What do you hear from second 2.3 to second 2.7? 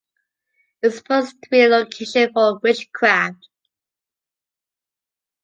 for